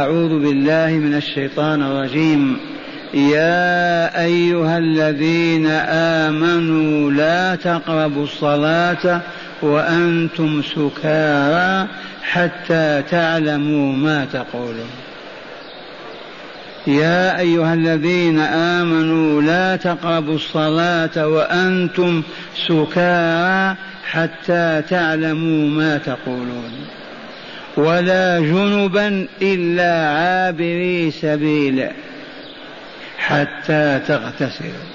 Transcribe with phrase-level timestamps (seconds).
[0.00, 2.56] أعوذ بالله من الشيطان الرجيم.
[3.14, 5.66] يا أيها الذين
[6.26, 9.20] آمنوا لا تقربوا الصلاة
[9.62, 11.88] وأنتم سكارى
[12.22, 14.90] حتى تعلموا ما تقولون.
[16.86, 18.38] يا أيها الذين
[18.78, 22.22] آمنوا لا تقربوا الصلاة وأنتم
[22.68, 23.76] سكارى
[24.10, 27.03] حتى تعلموا ما تقولون.
[27.76, 31.88] ولا جنبا إلا عابري سبيل
[33.18, 34.94] حتى تغتسلوا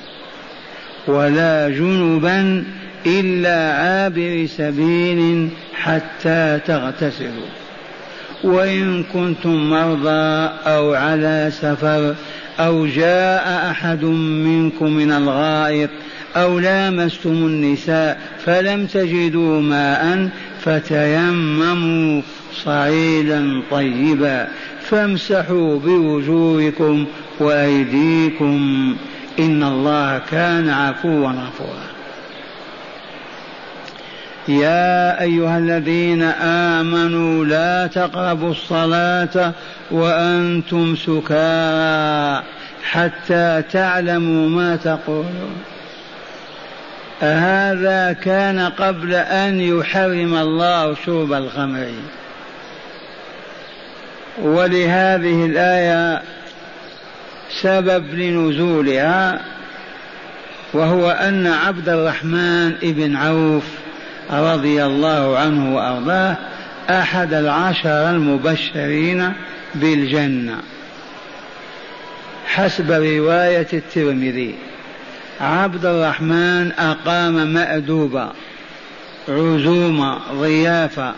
[1.07, 2.63] ولا جنبا
[3.05, 7.49] إلا عابر سبيل حتى تغتسلوا
[8.43, 12.15] وإن كنتم مرضى أو على سفر
[12.59, 15.89] أو جاء أحد منكم من الغائط
[16.35, 22.21] أو لامستم النساء فلم تجدوا ماء فتيمموا
[22.53, 24.47] صعيدا طيبا
[24.81, 27.05] فامسحوا بوجوهكم
[27.39, 28.95] وأيديكم
[29.39, 31.89] إن الله كان عفوا غفورا.
[34.47, 36.23] يا أيها الذين
[36.77, 39.53] آمنوا لا تقربوا الصلاة
[39.91, 42.43] وأنتم سكارى
[42.83, 45.55] حتى تعلموا ما تقولون.
[47.21, 51.87] هذا كان قبل أن يحرم الله شرب الخمر.
[54.41, 56.21] ولهذه الآية
[57.61, 59.41] سبب لنزولها
[60.73, 63.63] وهو أن عبد الرحمن بن عوف
[64.31, 66.35] رضي الله عنه وأرضاه
[66.89, 69.33] أحد العشر المبشرين
[69.75, 70.57] بالجنة
[72.47, 74.55] حسب رواية الترمذي.
[75.41, 78.29] عبد الرحمن أقام مأدوبة
[79.29, 81.13] عزومة ضيافة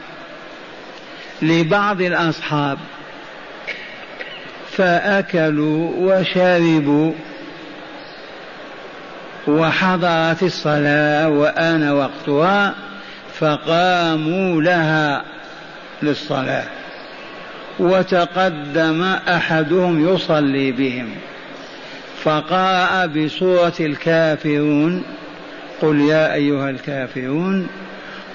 [1.41, 2.77] لبعض الأصحاب
[4.71, 7.13] فأكلوا وشربوا
[9.47, 12.75] وحضرت الصلاة وآن وقتها
[13.39, 15.23] فقاموا لها
[16.03, 16.65] للصلاة
[17.79, 21.09] وتقدم أحدهم يصلي بهم.
[22.23, 25.03] فقرأ بسورة الكافرون.
[25.81, 27.67] قل يا أيها الكافرون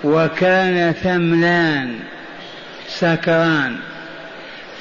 [0.04, 1.98] وكان ثملان
[2.88, 3.76] سكران.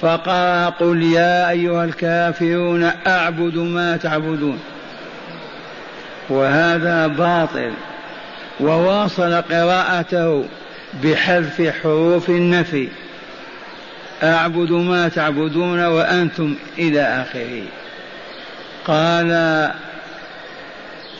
[0.01, 4.59] فقال قل يا أيها الكافرون أعبد ما تعبدون.
[6.29, 7.71] وهذا باطل.
[8.59, 10.45] وواصل قراءته
[11.03, 12.87] بحذف حروف النفي.
[14.23, 17.84] أعبد ما تعبدون وأنتم إلى آخره.
[18.87, 19.71] قال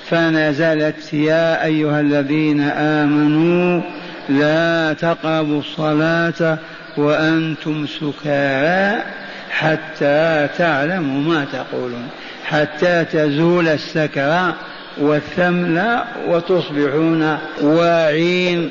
[0.09, 3.81] فنزلت يا أيها الذين آمنوا
[4.29, 6.57] لا تقربوا الصلاة
[6.97, 9.03] وأنتم سكارى
[9.49, 12.07] حتى تعلموا ما تقولون
[12.45, 14.55] حتى تزول السكرة
[14.97, 18.69] والثمل وتصبحون واعين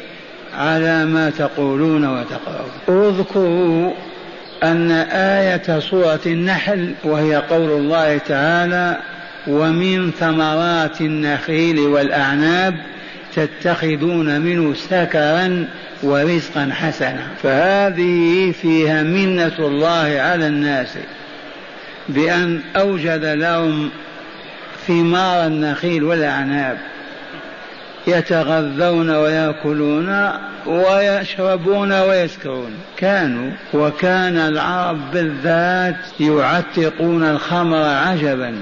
[0.58, 3.08] على ما تقولون وتقرؤون.
[3.08, 3.92] اذكروا
[4.64, 8.98] أن آية سورة النحل وهي قول الله تعالى
[9.46, 12.74] ومن ثمرات النخيل والأعناب
[13.34, 15.68] تتخذون منه سكرا
[16.02, 17.26] ورزقا حسنا.
[17.42, 20.88] فهذه فيها منة الله على الناس
[22.08, 23.90] بأن أوجد لهم
[24.86, 26.78] ثمار النخيل والأعناب.
[28.06, 30.30] يتغذون ويأكلون
[30.66, 32.70] ويشربون ويسكرون.
[32.96, 38.54] كانوا وكان العرب بالذات يعتقون الخمر عجبا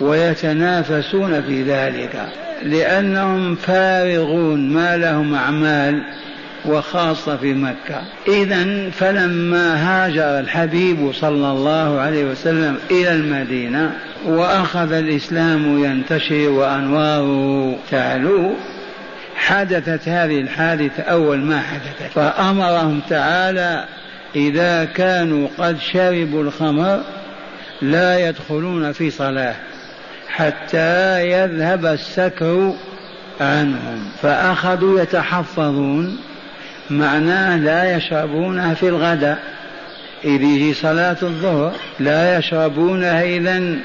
[0.00, 2.28] ويتنافسون في ذلك
[2.62, 6.02] لأنهم فارغون ما لهم أعمال
[6.66, 8.02] وخاصة في مكة.
[8.28, 13.92] إذا فلما هاجر الحبيب صلى الله عليه وسلم إلى المدينة
[14.26, 18.54] وأخذ الإسلام ينتشر وأنواره تعلو
[19.36, 22.12] حدثت هذه الحادثة أول ما حدثت.
[22.14, 23.84] فأمرهم تعالى
[24.36, 27.00] إذا كانوا قد شربوا الخمر
[27.82, 29.54] لا يدخلون في صلاة
[30.28, 32.74] حتى يذهب السكر
[33.40, 34.08] عنهم.
[34.22, 36.18] فأخذوا يتحفظون
[36.90, 39.38] معناه لا يشربونها في الغداء.
[40.24, 43.76] إذ يجي صلاة الظهر لا يشربونها إذا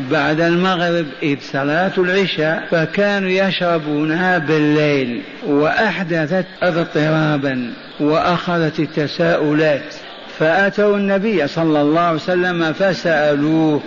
[0.00, 1.06] بعد المغرب.
[1.22, 9.94] إذ صلاة العشاء فكانوا يشربونها بالليل وأحدثت اضطرابا وأخذت التساؤلات.
[10.38, 13.80] فأتوا النبي صلى الله عليه وسلم فسألوه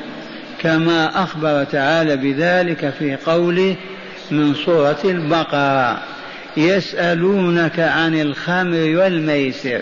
[0.62, 3.76] كما أخبر تعالى بذلك في قوله
[4.32, 6.13] من سورة البقرة.
[6.58, 9.82] يسألونك عن الخمر والميسر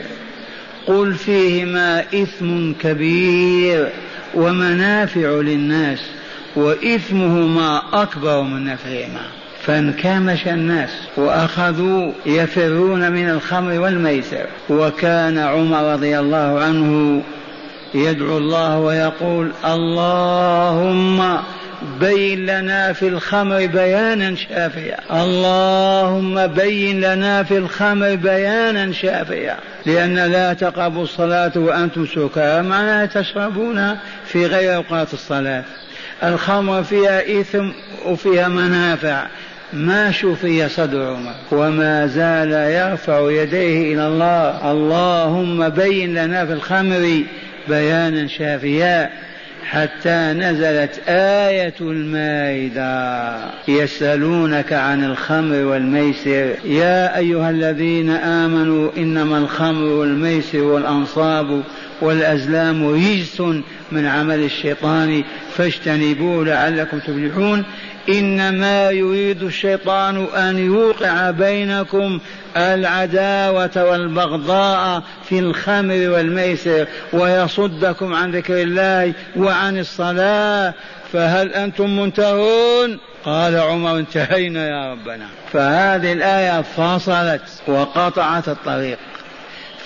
[0.88, 3.90] قل فيهما إثم كبير
[4.34, 6.00] ومنافع للناس
[6.56, 9.22] وإثمهما أكبر من نفعهما.
[9.62, 14.46] فانكمش الناس وأخذوا يفرون من الخمر والميسر.
[14.70, 17.22] وكان عمر رضي الله عنه
[17.94, 21.38] يدعو الله ويقول اللهم
[22.00, 24.98] بين لنا في الخمر بيانا شافيا.
[25.12, 29.58] اللهم بين لنا في الخمر بيانا شافيا.
[29.86, 35.64] لأن لا تقربوا الصلاة وأنتم سكارى معناها تشربون في غير أوقات الصلاة.
[36.24, 37.70] الخمر فيها إثم
[38.06, 39.24] وفيها منافع.
[39.74, 41.34] ما شفي صدر عمر.
[41.52, 44.72] وما زال يرفع يديه إلى الله.
[44.72, 47.24] اللهم بين لنا في الخمر
[47.68, 49.10] بيانا شافيا.
[49.64, 53.36] حتى نزلت آية المائدة.
[53.68, 56.56] يسألونك عن الخمر والميسر.
[56.66, 61.62] يا أيها الذين آمنوا إنما الخمر والميسر والأنصاب
[62.02, 63.42] والأزلام رجس
[63.92, 65.24] من عمل الشيطان
[65.58, 67.64] فاجتنبوه لعلكم تفلحون.
[68.10, 72.20] إنما يريد الشيطان أن يوقع بينكم
[72.58, 80.74] العداوة والبغضاء في الخمر والميسر ويصدكم عن ذكر الله وعن الصلاة.
[81.14, 85.26] فهل أنتم منتهون؟ قال عمر انتهينا يا ربنا.
[85.54, 88.98] فهذه الآية فصلت وقطعت الطريق.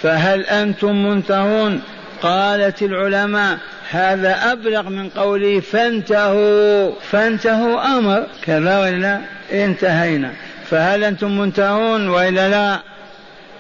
[0.02, 1.82] فهل أنتم منتهون؟
[2.26, 3.58] قالت العلماء
[3.90, 8.28] هذا أبلغ من قوله فانتهوا فانتهوا أمر.
[8.44, 9.20] كذا ولا
[9.52, 10.34] انتهينا.
[10.70, 12.80] فهل أنتم منتهون وإلا لا؟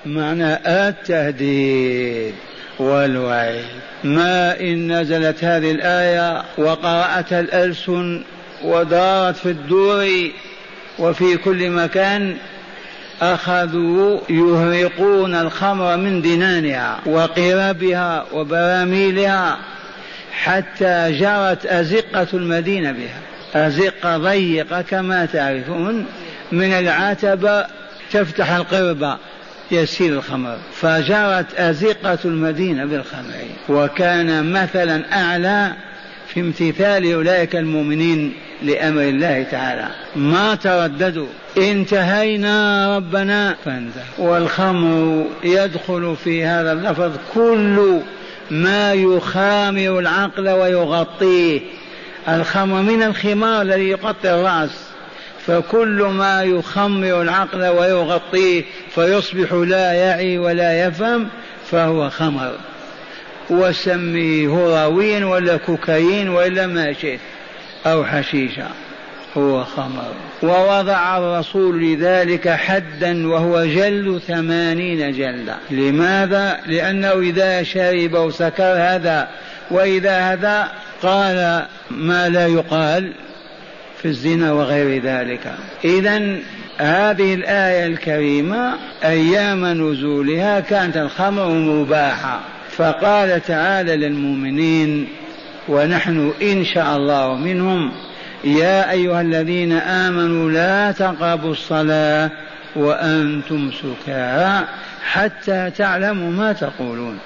[0.06, 0.54] معنى
[0.88, 2.34] التهديد
[2.80, 3.66] والوعيد
[4.04, 8.24] ما إن نزلت هذه الآية وقرأتها الألسن
[8.64, 10.08] ودارت في الدور
[11.00, 12.38] وفي كل مكان
[13.22, 19.58] أخذوا يهرقون الخمر من دنانها وقربها وبراميلها
[20.32, 23.20] حتى جرت أزقة المدينة بها.
[23.68, 26.06] أزقة ضيقة كما تعرفون
[26.52, 27.66] من العتبة
[28.12, 29.18] تفتح القربة
[29.72, 30.58] يسيل الخمر.
[30.74, 33.34] فجرت أزقة المدينة بالخمر.
[33.70, 35.74] وكان مثلا أعلى
[36.28, 39.88] في امتثال أولئك المؤمنين لأمر الله تعالى.
[40.16, 43.56] ما ترددوا انتهينا ربنا.
[43.66, 44.04] فانتهى.
[44.18, 48.00] والخمر يدخل في هذا اللفظ كل
[48.52, 51.62] ما يخامر العقل ويغطيه.
[52.30, 54.86] الخمر من الخمار الذي يغطي الرأس.
[55.48, 58.64] فكل ما يخمر العقل ويغطيه
[58.96, 61.28] فيصبح لا يعي ولا يفهم
[61.72, 62.52] فهو خمر.
[63.50, 67.20] وسميه هراوين ولا كوكايين ولا ما شئت.
[67.86, 68.68] أو حشيشة
[69.38, 70.14] هو خمر.
[70.44, 79.28] ووضع الرسول لذلك حدا وهو جل ثمانين جلدة لماذا؟ لأنه إذا شرب وسكر هذا
[79.72, 80.72] وإذا هذا
[81.04, 83.14] قال ما لا يقال
[84.02, 85.54] في الزنا وغير ذلك.
[85.86, 86.38] إذا
[86.78, 88.74] هذه الآية الكريمة
[89.04, 92.40] أيام نزولها كانت الخمر مباحة
[92.78, 95.08] فقال تعالى للمؤمنين
[95.70, 97.92] ونحن إن شاء الله منهم.
[98.44, 102.32] يا أيها الذين آمنوا لا تقربوا الصلاة
[102.76, 104.68] وأنتم سكارى
[105.12, 107.20] حتى تعلموا ما تقولون.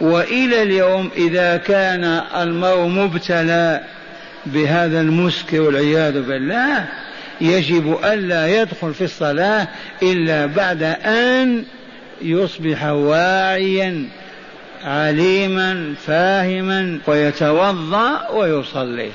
[0.00, 2.04] وإلى اليوم إذا كان
[2.36, 3.80] المرء مبتلى
[4.46, 6.84] بهذا المسكر والعياذ بالله
[7.40, 9.68] يجب ألا يدخل في الصلاة
[10.02, 11.64] إلا بعد أن
[12.22, 14.04] يصبح واعيا.
[14.86, 19.10] عليما فاهما ويتوضأ ويصلي.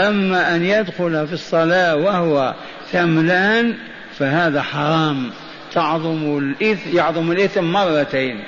[0.00, 2.54] أما أن يدخل في الصلاة وهو
[2.92, 3.74] ثملان
[4.18, 5.30] فهذا حرام.
[5.72, 8.44] تعظم الإثم يعظم الإثم مرتين.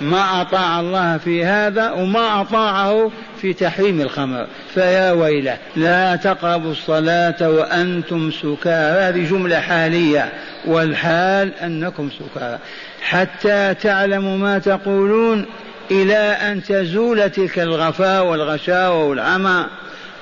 [0.00, 4.46] ما أطاع الله في هذا وما أطاعه في تحريم الخمر.
[4.74, 9.00] فيا ويله لا تقربوا الصلاة وأنتم سكارى.
[9.00, 10.32] هذه جملة حالية
[10.66, 12.58] والحال أنكم سكارى.
[13.02, 15.46] حتى تعلموا ما تقولون
[15.90, 19.66] إلى أن تزول تلك الغفاء والغشاوة والعمى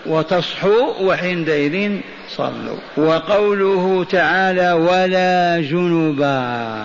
[0.06, 2.76] وتصحوا وحينئذ صلوا.
[2.96, 6.76] وقوله تعالى ولا جنبا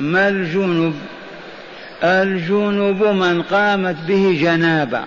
[0.00, 0.94] ما الجنب؟
[2.04, 5.04] الجنب من قامت به جنابة.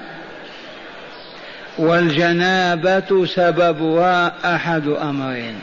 [1.78, 5.56] والجنابة سببها أحد أمرين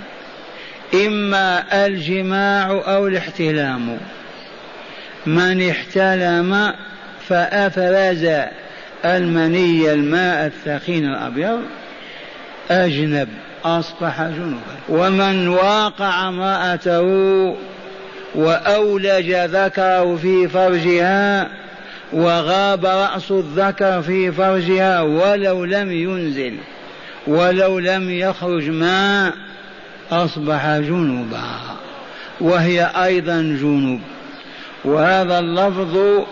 [0.94, 3.99] إما الجماع أو الاحتلام.
[5.26, 6.72] من احتلم
[7.28, 8.48] فأفرز
[9.04, 11.60] المني الماء الثخين الأبيض
[12.70, 13.28] أجنب
[13.64, 14.76] أصبح جنبا.
[14.88, 17.00] ومن واقع امرأته
[18.34, 21.48] وأولج ذكره في فرجها
[22.12, 26.56] وغاب رأس الذكر في فرجها ولو لم ينزل
[27.26, 29.34] ولو لم يخرج ماء
[30.12, 31.60] أصبح جنبا.
[32.40, 34.00] وهي أيضا جنب
[34.84, 36.25] وهذا اللفظ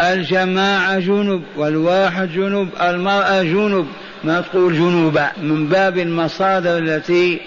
[0.00, 3.86] الجماعة جنب والواحد جنب المرأة جنب
[4.24, 7.40] ما تقول جنوبا من باب المصادر التي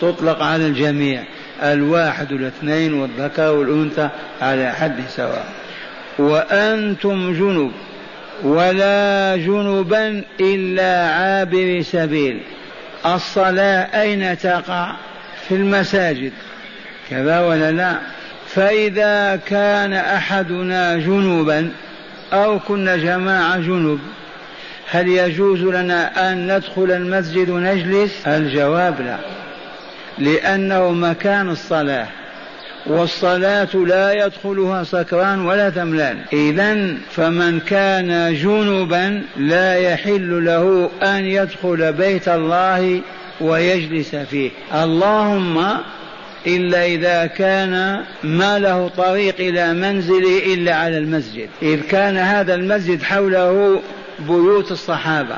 [0.00, 1.22] تطلق على الجميع
[1.62, 4.08] الواحد والاثنين والذكر والأنثى
[4.42, 5.46] على حد سواء.
[6.18, 7.72] وأنتم جنب
[8.42, 12.40] ولا جنبا إلا عابر سبيل.
[13.06, 14.92] الصلاة أين تقع؟
[15.48, 16.32] في المساجد.
[17.10, 17.98] كذا ولا لا؟
[18.54, 21.72] فإذا كان أحدنا جنوبا
[22.32, 23.98] أو كنا جماعة جنوب
[24.90, 29.18] هل يجوز لنا أن ندخل المسجد ونجلس الجواب لا
[30.18, 32.06] لأنه مكان الصلاة
[32.86, 41.92] والصلاة لا يدخلها سكران ولا ثملان إذا فمن كان جنبا لا يحل له أن يدخل
[41.92, 43.00] بيت الله
[43.40, 44.50] ويجلس فيه.
[44.74, 45.64] اللهم
[46.46, 51.48] إلا إذا كان ما له طريق إلى منزله إلا على المسجد.
[51.62, 53.82] إذ كان هذا المسجد حوله
[54.18, 55.36] بيوت الصحابة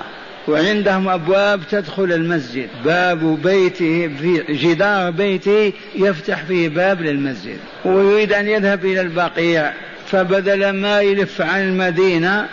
[0.48, 2.68] وعندهم أبواب تدخل المسجد.
[2.84, 7.58] باب بيته في جدار بيته يفتح فيه باب للمسجد.
[7.84, 9.72] ويريد أن يذهب إلى البقيع
[10.06, 12.46] فبدل ما يلف عن المدينة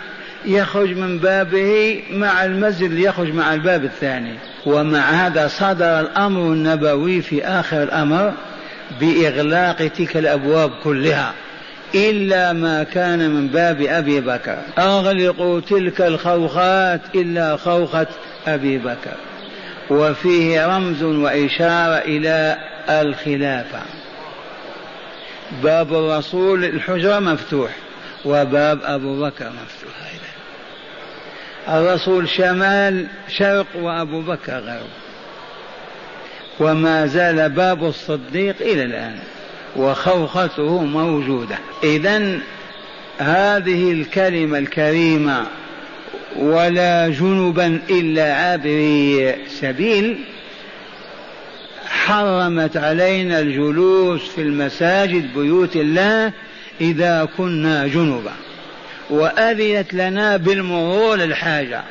[0.44, 4.34] يخرج من بابه مع المسجد ليخرج مع الباب الثاني.
[4.66, 8.32] ومع هذا صدر الأمر النبوي في آخر الأمر
[9.00, 11.32] بإغلاق تلك الأبواب كلها.
[11.94, 14.58] إلا ما كان من باب أبي بكر.
[14.78, 18.06] أغلقوا تلك الخوخات إلا خوخة
[18.46, 19.16] أبي بكر.
[19.90, 22.58] وفيه رمز وإشارة إلى
[22.88, 23.80] الخلافة.
[25.62, 27.70] باب الرسول الحجرة مفتوح
[28.24, 29.92] وباب أبو بكر مفتوح.
[31.68, 34.90] الرسول شمال شرق وأبو بكر غرب.
[36.60, 39.18] وما زال باب الصديق إلى الآن
[39.76, 41.58] وخوخته موجودة.
[41.84, 42.38] إذا
[43.18, 45.46] هذه الكلمة الكريمة
[46.36, 50.18] ولا جنبا إلا عابري سبيل
[51.86, 56.32] حرمت علينا الجلوس في المساجد بيوت الله
[56.80, 58.32] إذا كنا جنبا.
[59.12, 61.82] وأذنت لنا بالمرور للحاجة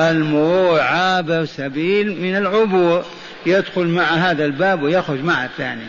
[0.00, 3.04] المرور عابر سبيل من العبور.
[3.46, 5.86] يدخل مع هذا الباب ويخرج مع الثاني.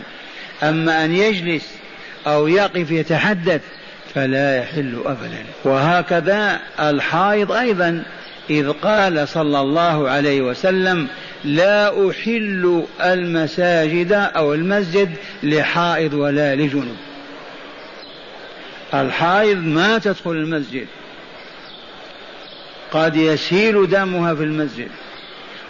[0.62, 1.68] أما أن يجلس
[2.26, 3.60] أو يقف يتحدث
[4.14, 5.44] فلا يحل أبدا.
[5.64, 8.02] وهكذا الحائض أيضا.
[8.50, 11.08] إذ قال صلى الله عليه وسلم
[11.44, 15.10] لا أحل المساجد أو المسجد
[15.42, 16.96] لحائض ولا لجنب.
[18.94, 20.86] الحائض ما تدخل المسجد.
[22.92, 24.88] قد يسيل دمها في المسجد.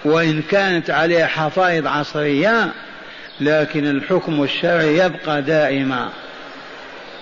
[0.05, 2.73] وإن كانت عليها حفائظ عصرية
[3.41, 6.09] لكن الحكم الشرعي يبقى دائما.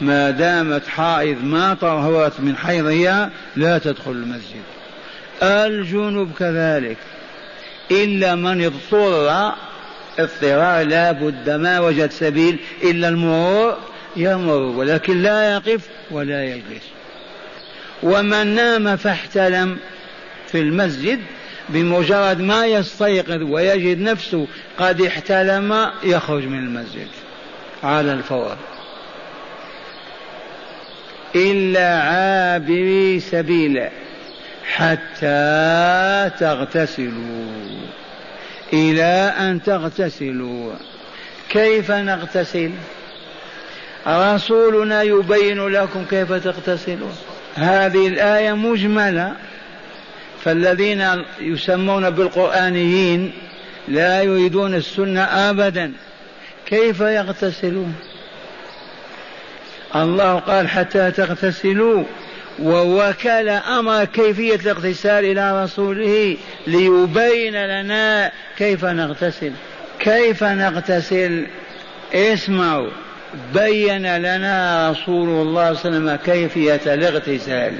[0.00, 4.62] ما دامت حائض ما طهرت من حيضها لا تدخل المسجد.
[5.42, 6.96] الجنوب كذلك.
[7.90, 9.54] إلا من اضطر
[10.18, 13.78] اضطرار لا بد ما وجد سبيل إلا المرور
[14.16, 16.84] يمر ولكن لا يقف ولا يجلس.
[18.02, 19.78] ومن نام فاحتلم
[20.46, 21.20] في المسجد
[21.68, 24.46] بمجرد ما يستيقظ ويجد نفسه
[24.78, 27.08] قد احتلم يخرج من المسجد
[27.82, 28.56] على الفور.
[31.36, 33.88] إلا عابري سبيل
[34.64, 37.84] حتى تغتسلوا.
[38.72, 40.72] إلى أن تغتسلوا.
[41.48, 42.70] كيف نغتسل؟
[44.06, 47.16] رسولنا يبين لكم كيف تغتسلون.
[47.54, 49.32] هذه الآية مجملة.
[50.44, 53.32] فالذين يسمون بالقرآنيين
[53.88, 55.92] لا يريدون السنة أبدا.
[56.66, 57.94] كيف يغتسلون؟
[59.96, 62.04] الله قال حتى تغتسلوا.
[62.62, 69.52] ووكل أمر كيفية الاغتسال إلى رسوله ليبين لنا كيف نغتسل.
[69.98, 71.46] كيف نغتسل؟
[72.14, 72.90] اسمعوا.
[73.54, 77.74] بين لنا رسول الله صلى الله عليه وسلم كيفية الاغتسال.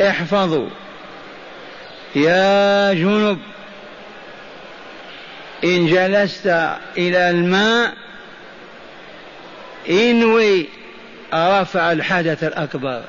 [0.00, 0.68] احفظوا.
[2.16, 3.38] يا جنب.
[5.64, 6.46] إن جلست
[6.98, 7.94] إلى الماء
[9.90, 10.66] إنوي
[11.34, 13.02] رفع الحدث الأكبر.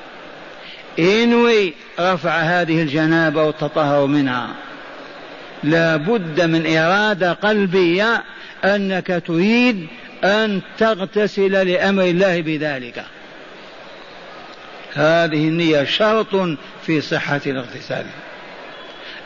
[0.98, 4.48] إنوي رفع هذه الجنابة والتطهر منها.
[5.62, 8.22] لا بد من إرادة قلبية
[8.64, 9.86] أنك تريد
[10.24, 13.04] أن تغتسل لأمر الله بذلك.
[14.94, 18.06] هذه النية شرط في صحة الاغتسال.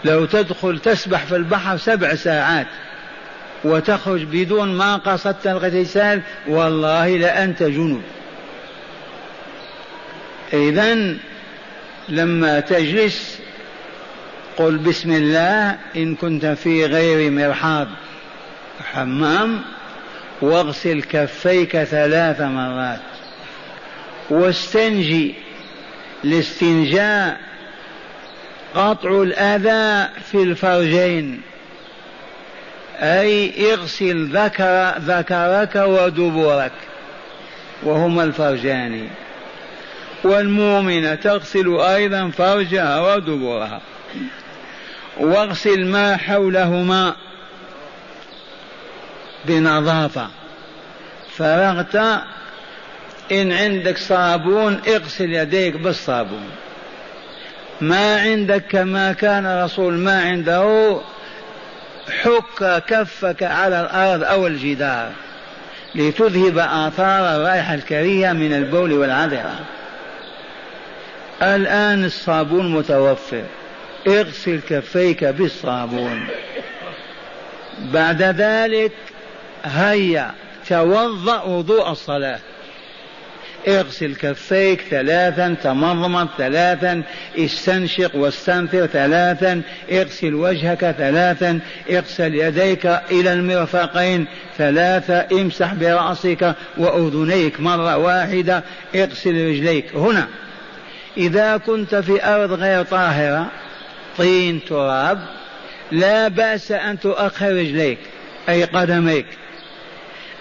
[0.04, 2.66] لو تدخل تسبح في البحر سبع ساعات
[3.64, 8.02] وتخرج بدون ما قصدت الاغتسال والله لأنت جنب.
[10.52, 11.16] إذا
[12.08, 13.38] لما تجلس
[14.56, 17.88] قل بسم الله إن كنت في غير مرحاض
[18.92, 19.62] حمام
[20.42, 23.00] واغسل كفيك ثلاث مرات.
[24.30, 25.34] واستنجي.
[26.24, 27.40] الاستنجاء
[28.74, 31.40] قطع الأذى في الفرجين.
[32.98, 36.72] أي اغسل ذكر ذكرك ودبرك.
[37.82, 39.08] وهما الفرجان.
[40.24, 43.80] والمؤمنة تغسل أيضا فرجها ودبرها.
[45.16, 47.14] واغسل ما حولهما.
[49.46, 50.28] بنظافة.
[51.36, 51.96] فرغت
[53.32, 56.50] إن عندك صابون اغسل يديك بالصابون.
[57.80, 61.00] ما عندك كما كان رسول ما عنده
[62.22, 65.10] حك كفك على الأرض أو الجدار
[65.94, 69.60] لتذهب آثار الرائحة الكريهة من البول والعذرة.
[71.42, 73.44] الآن الصابون متوفر.
[74.06, 76.26] اغسل كفيك بالصابون.
[77.78, 78.92] بعد ذلك
[79.64, 80.30] هيا
[80.68, 82.38] توضأ وضوء الصلاة.
[83.68, 87.02] اغسل كفيك ثلاثا تمضمض ثلاثا
[87.38, 94.26] استنشق واستنثر ثلاثا اغسل وجهك ثلاثا اغسل يديك إلى المرفقين
[94.58, 99.96] ثلاثة امسح برأسك وأذنيك مرة واحدة اغسل رجليك.
[99.96, 100.28] هنا.
[101.16, 103.50] إذا كنت في أرض غير طاهرة
[104.18, 105.18] طين تراب
[105.92, 107.98] لا بأس أن تؤخر رجليك
[108.48, 109.26] أي قدميك.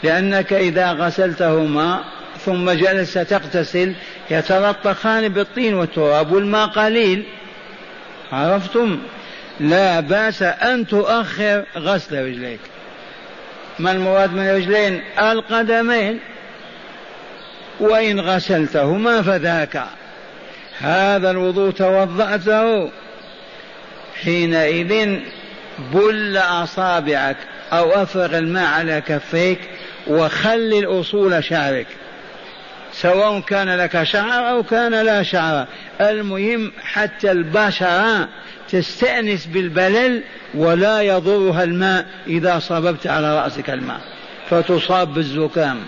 [0.03, 2.03] لأنك إذا غسلتهما
[2.45, 3.93] ثم جلس تغتسل
[4.31, 7.23] يتلطخان بالطين والتراب والماء قليل.
[8.31, 8.99] عرفتم؟
[9.59, 12.59] لا بأس أن تؤخر غسل رجليك.
[13.79, 16.19] ما المراد من الرجلين القدمين.
[17.79, 19.83] وإن غسلتهما فذاك.
[20.79, 22.91] هذا الوضوء توضأته.
[24.23, 25.19] حينئذ
[25.93, 27.37] بل أصابعك
[27.73, 29.59] أو أفرغ الماء على كفيك
[30.07, 31.87] وخلل أصول شعرك
[32.93, 35.67] سواء كان لك شعر أو كان لا شعر.
[36.01, 38.27] المهم حتى البشرة
[38.69, 44.01] تستأنس بالبلل ولا يضرها الماء إذا صببت على رأسك الماء.
[44.49, 45.79] فتصاب بالزكام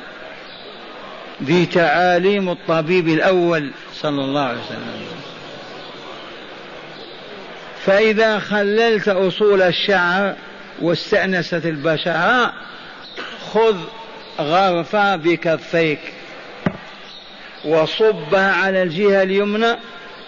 [1.41, 5.05] دي تعاليم الطبيب الأول صلى الله عليه وسلم.
[7.85, 10.35] فإذا خللت أصول الشعر
[10.81, 12.53] واستأنست البشرة
[13.53, 13.77] خذ
[14.39, 15.99] غرفة بكفيك.
[17.65, 19.75] وصبها على الجهة اليمنى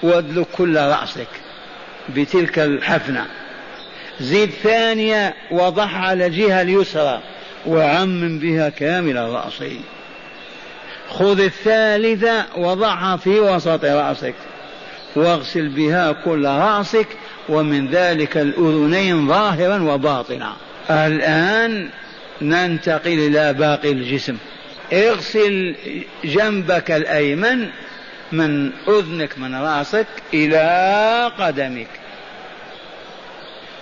[0.04, 1.28] وادلك كل رأسك
[2.10, 3.26] بتلك الحفنة.
[4.20, 7.22] زيد ثانية وضعها على الجهة اليسرى
[7.66, 9.64] وعمم بها كامل الرأس.
[11.10, 14.34] خذ الثالثة وضعها في وسط رأسك
[15.16, 17.08] واغسل بها كل رأسك
[17.50, 20.54] ومن ذلك الأذنين ظاهرا وباطنا.
[20.90, 21.90] الآن
[22.42, 24.38] ننتقل إلى باقي الجسم.
[24.94, 25.76] اغسل
[26.24, 27.70] جنبك الأيمن
[28.32, 31.88] من أذنك من رأسك إلى قدمك.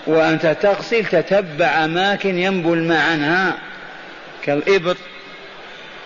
[0.07, 3.57] وأنت تغسل تتبع أماكن ينبو الماء عنها
[4.43, 4.97] كالإبط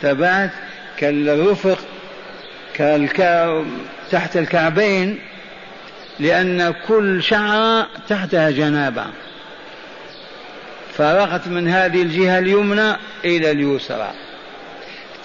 [0.01, 0.51] تبعت
[0.97, 1.79] كالرفق
[2.73, 3.65] كالكا
[4.11, 5.19] تحت الكعبين
[6.19, 9.05] لأن كل شعرة تحتها جنابة.
[10.99, 14.11] فرغت من هذه الجهة اليمنى إلى اليسرى.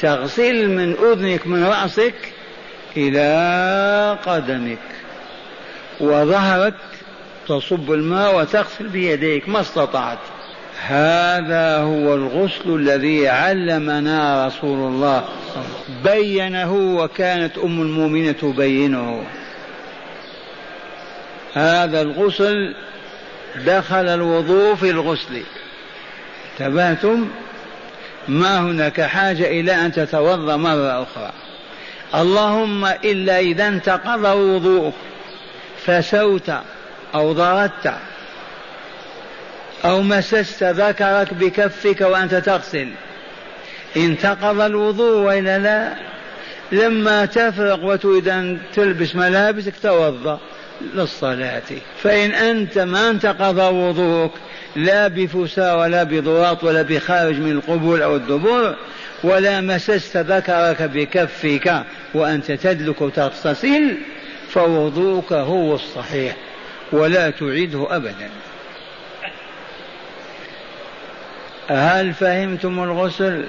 [0.00, 2.14] تغسل من أذنك من رأسك
[2.96, 4.78] إلى قدمك.
[6.00, 6.74] وظهرك
[7.48, 9.48] تصب الماء وتغسل بيديك.
[9.48, 10.18] ما استطعت.
[10.86, 15.24] هذا هو الغسل الذي علمنا رسول الله.
[16.04, 19.24] بينه وكانت أم المؤمنين تبينه.
[21.54, 22.74] هذا الغسل
[23.66, 25.42] دخل الوضوء في الغسل.
[26.58, 27.28] تبعتم
[28.28, 31.32] ما هناك حاجة إلى أن تتوضأ مرة أخرى.
[32.14, 34.92] اللهم إلا إذا انتقض وضوءك
[35.86, 36.52] فسوت
[37.14, 37.94] أو ضربت
[39.84, 42.88] أو مسست ذكرك بكفك وأنت تغسل.
[43.96, 45.94] انتقض الوضوء وإلا لا
[46.72, 50.40] لما تفرق وتريد أن تلبس ملابسك توضأ
[50.94, 51.62] للصلاة.
[52.02, 54.32] فإن أنت ما انتقض وضوءك
[54.76, 58.74] لا بفسا ولا بضواط ولا بخارج من القبول أو الدبور
[59.24, 61.84] ولا مسست ذكرك بكفك
[62.14, 63.96] وأنت تدلك وتغتسل
[64.50, 66.36] فوضوءك هو الصحيح
[66.92, 68.30] ولا تعيده أبدا.
[71.68, 73.44] هل فهمتم الغسل؟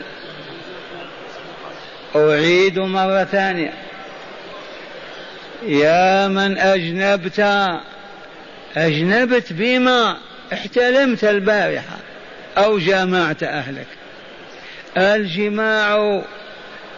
[2.15, 3.73] أعيد مرة ثانية.
[5.67, 7.39] يا من أجنبت
[8.77, 10.17] أجنبت بما
[10.53, 11.97] احتلمت البارحة
[12.57, 13.87] أو جامعت أهلك.
[14.97, 16.21] الجماع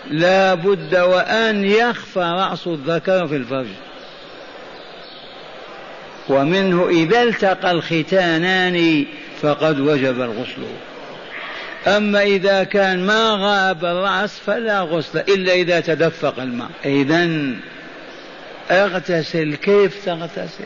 [0.10, 3.68] لا بد وأن يخفى رأس الذكر في الفرج.
[6.30, 9.06] ومنه إذا التقى الختانان
[9.42, 10.64] فقد وجب الغسل.
[11.88, 16.70] أما إذا كان ما غاب الرأس فلا غسل إلا إذا تدفق الماء.
[16.86, 17.30] إذا
[18.72, 20.66] اغتسل كيف تغتسل؟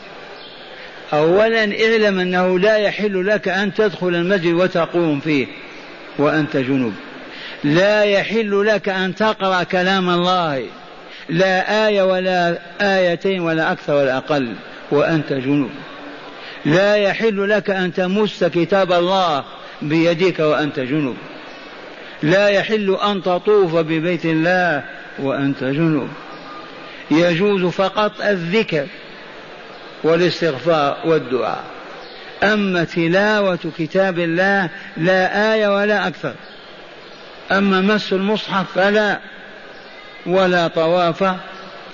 [1.12, 5.46] أولا اعلم أنه لا يحل لك أن تدخل المسجد وتقوم فيه
[6.18, 6.92] وأنت جنوب.
[7.64, 10.64] لا يحل لك أن تقرأ كلام الله
[11.28, 14.54] لا آية ولا آيتين ولا أكثر ولا أقل
[14.90, 15.70] وأنت جنوب.
[16.64, 19.44] لا يحل لك أن تمس كتاب الله
[19.82, 21.16] بيدك وأنت جنوب.
[22.22, 24.84] لا يحل أن تطوف ببيت الله
[25.18, 26.08] وأنت جنوب.
[27.10, 28.86] يجوز فقط الذكر.
[30.04, 31.64] والاستغفار والدعاء.
[32.42, 36.34] أما تلاوة كتاب الله لا آية ولا أكثر.
[37.52, 39.18] أما مس المصحف فلا
[40.26, 41.34] ولا طواف.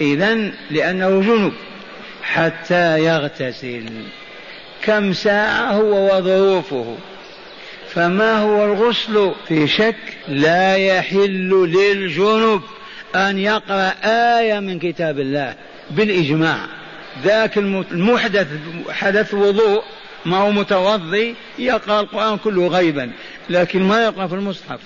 [0.00, 0.34] إذا
[0.70, 1.52] لأنه جنب
[2.22, 3.84] حتى يغتسل.
[4.82, 6.96] كم ساعة هو وظروفه؟
[7.88, 9.96] فما هو الغسل؟ في شك
[10.28, 12.62] لا يحل للجنب
[13.14, 15.54] أن يقرأ آية من كتاب الله
[15.90, 16.77] بالإجماع.
[17.24, 18.46] ذاك المحدث
[18.90, 19.82] حدث وضوء
[20.26, 23.10] ما هو متوضي يقرأ القرآن كله غيبا
[23.50, 24.80] لكن ما يقرأ في المصحف.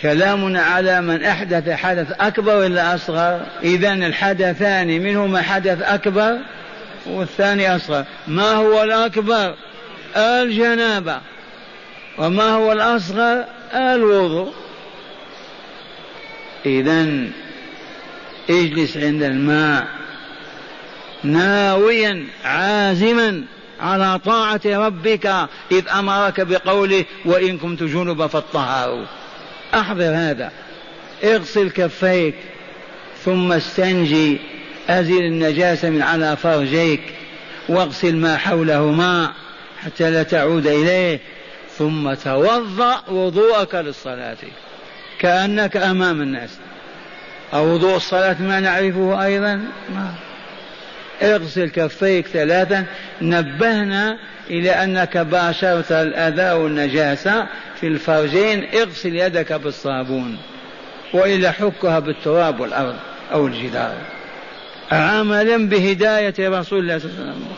[0.00, 3.40] كلامنا على من أحدث حدث أكبر ولا أصغر.
[3.62, 6.38] إذا الحدثان منهما حدث أكبر
[7.06, 8.04] والثاني أصغر.
[8.28, 9.54] ما هو الأكبر؟
[10.16, 11.20] الجنابة.
[12.18, 14.52] وما هو الأصغر؟ الوضوء.
[16.66, 17.06] إذا
[18.50, 19.86] اجلس عند الماء.
[21.24, 23.44] ناويا عازما
[23.80, 25.26] على طاعة ربك
[25.72, 29.04] إذ أمرك بقوله وإن كنت جنبا فاطهروا
[29.74, 30.52] أحضر هذا.
[31.24, 32.34] اغسل كفيك
[33.24, 34.38] ثم استنجي.
[34.88, 37.00] أزل النجاسة من على فرجيك
[37.68, 39.32] واغسل ما حولهما
[39.84, 41.20] حتى لا تعود إليه
[41.78, 44.36] ثم توضأ وضوءك للصلاة.
[45.18, 46.50] كأنك أمام الناس.
[47.54, 50.14] أو وضوء الصلاة ما نعرفه أيضا؟ ما.
[51.22, 52.84] اغسل كفيك ثلاثا
[53.22, 54.18] نبهنا
[54.50, 57.46] إلى أنك باشرت الأذى والنجاسة
[57.80, 60.38] في الفرجين اغسل يدك بالصابون
[61.14, 62.96] وإلا حكها بالتراب والأرض
[63.32, 63.94] أو الجدار.
[64.92, 67.48] عملا بهداية رسول الله صلى الله عليه وسلم.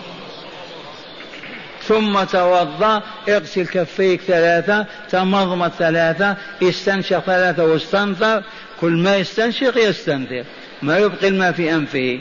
[1.82, 8.42] ثم توضأ اغسل كفيك ثلاثة تمضمض ثلاثة استنشق ثلاثة واستنثر
[8.80, 10.44] كل ما يستنشق يستنثر
[10.82, 12.20] ما يبقي الماء في أنفه.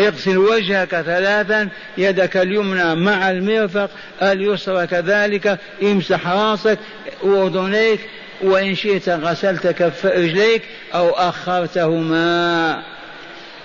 [0.00, 3.90] اغسل وجهك ثلاثا يدك اليمنى مع المرفق
[4.22, 6.78] اليسرى كذلك امسح راسك
[7.22, 8.00] واذنيك
[8.42, 10.62] وإن شئت غسلت كف رجليك
[10.94, 12.82] أو أخرتهما.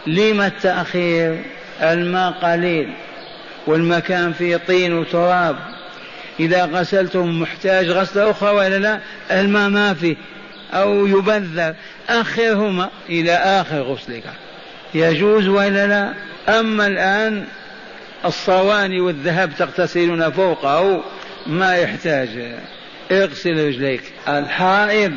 [0.07, 1.41] لما التأخير؟
[1.81, 2.93] الماء قليل
[3.67, 5.55] والمكان فيه طين وتراب.
[6.39, 8.99] إذا غسلتم محتاج غسلة أخرى ولا لا؟
[9.31, 10.15] الماء ما فيه
[10.73, 11.75] أو يبذر.
[12.09, 14.23] أخرهما إلى آخر غسلك.
[14.93, 16.13] يجوز ولا لا؟
[16.59, 17.45] أما الآن
[18.25, 21.03] الصواني والذهب تغتسلون فوقه
[21.47, 22.29] ما يحتاج.
[23.11, 24.03] اغسل رجليك.
[24.27, 25.13] الحائض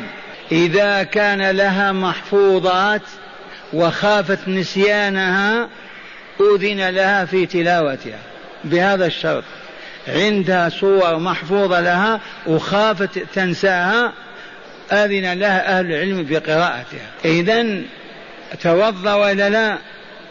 [0.51, 3.01] إذا كان لها محفوظات
[3.73, 5.69] وخافت نسيانها
[6.39, 8.19] أذن لها في تلاوتها.
[8.63, 9.43] بهذا الشرط.
[10.07, 14.13] عندها صور محفوظة لها وخافت تنساها
[14.91, 17.09] أذن لها أهل العلم بقراءتها.
[17.25, 17.81] إذا
[18.61, 19.77] توضأ ولا لا؟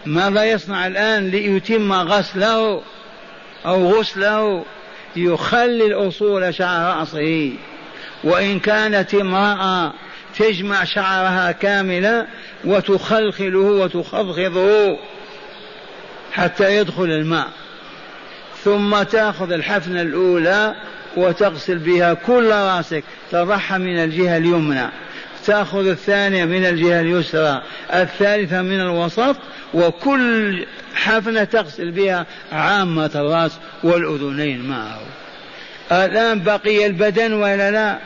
[0.07, 2.83] ماذا يصنع الآن ليتم غسله
[3.67, 4.65] أو غسله؟
[5.17, 7.53] يخلي الأصول شعر رأسه.
[8.25, 9.93] وإن كانت امرأة
[10.39, 12.27] تجمع شعرها كاملا
[12.65, 14.99] وتخلخله وتخضخضه
[16.33, 17.49] حتى يدخل الماء.
[18.65, 20.75] ثم تأخذ الحفنة الأولى
[21.17, 23.05] وتغسل بها كل رأسك.
[23.33, 24.89] تضحى من الجهة اليمنى.
[25.47, 27.63] تأخذ الثانية من الجهة اليسرى
[27.95, 29.37] الثالثة من الوسط
[29.75, 35.01] وكل حفنة تغسل بها عامة الرأس والأذنين معه.
[35.93, 37.99] الآن بقي البدن ولا لا؟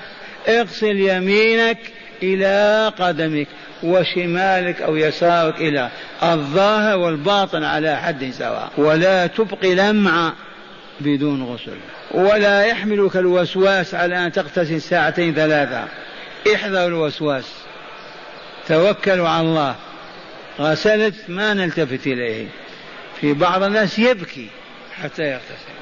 [0.48, 1.79] اغسل يمينك
[2.22, 3.46] إلى قدمك
[3.83, 5.88] وشمالك أو يسارك إلى
[6.22, 8.70] الظاهر والباطن على حد سواء.
[8.77, 10.35] ولا تبقي لمعة
[11.01, 11.79] بدون غسل.
[12.11, 15.85] ولا يحملك الوسواس على أن تغتسل ساعتين ثلاثة.
[16.55, 17.45] احذر الوسواس.
[18.69, 19.75] توكلوا على الله.
[20.61, 22.47] غسلت ما نلتفت إليه.
[23.21, 24.49] في بعض الناس يبكي
[25.03, 25.79] حتى يغتسل.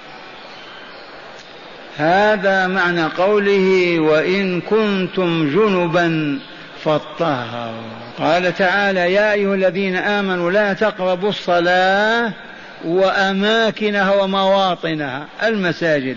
[1.97, 6.39] هذا معنى قوله وإن كنتم جنبا
[6.85, 7.83] فاطهروا.
[8.19, 12.33] قال تعالى يا أيها الذين آمنوا لا تقربوا الصلاة
[12.85, 16.17] وأماكنها ومواطنها المساجد.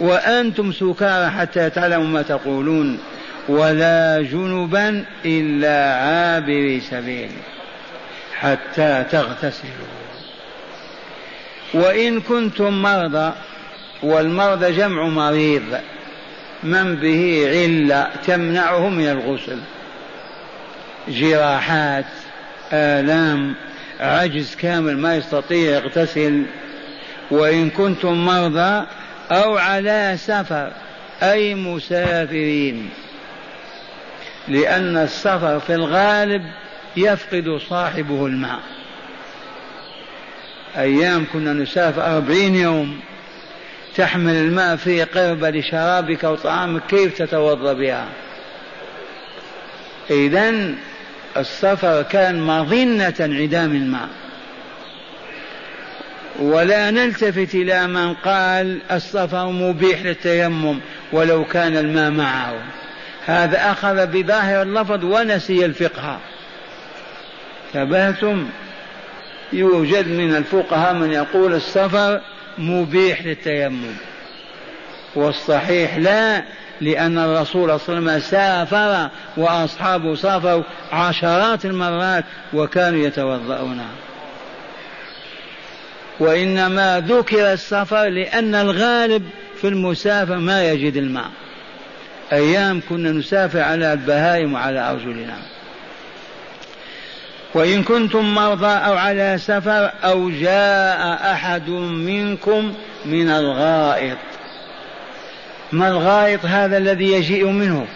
[0.00, 2.98] وأنتم سكارى حتى تعلموا ما تقولون.
[3.48, 7.30] ولا جنبا إلا عابري سبيل
[8.34, 9.98] حتى تغتسلوا.
[11.74, 13.32] وإن كنتم مرضى
[14.02, 15.80] والمرضى جمع مريض
[16.62, 19.58] من به علة تمنعه من الغسل.
[21.08, 22.04] جراحات
[22.72, 23.54] آلام
[24.00, 26.42] عجز كامل ما يستطيع يغتسل.
[27.30, 28.86] وإن كنتم مرضى
[29.30, 30.72] أو على سفر
[31.22, 32.90] أي مسافرين.
[34.48, 36.42] لأن السفر في الغالب
[36.96, 38.60] يفقد صاحبه الماء.
[40.76, 43.00] أيام كنا نسافر أربعين يوم
[43.96, 48.08] تحمل الماء في قربة لشرابك وطعامك كيف تتوضأ بها؟
[50.10, 50.74] إذا
[51.36, 54.08] السفر كان مظنة انعدام الماء.
[56.38, 60.80] ولا نلتفت إلى من قال السفر مبيح للتيمم
[61.12, 62.54] ولو كان الماء معه.
[63.28, 66.18] هذا أخذ بظاهر اللفظ ونسي الفقه.
[67.74, 68.48] تبهتم
[69.52, 72.20] يوجد من الفقهاء من يقول السفر
[72.58, 73.96] مبيح للتيمم.
[75.14, 76.42] والصحيح لا
[76.80, 80.62] لأن الرسول صلى الله عليه وسلم سافر وأصحابه سافروا
[80.92, 83.80] عشرات المرات وكانوا يتوضؤون.
[86.20, 91.30] وإنما ذكر السفر لأن الغالب في المسافر ما يجد الماء.
[92.32, 95.36] أيام كنا نسافر على البهائم وعلى أرجلنا.
[97.54, 104.18] وإن كنتم مرضى أو على سفر أو جاء أحد منكم من الغائط.
[105.72, 107.86] ما الغائط هذا الذي يجيء منه؟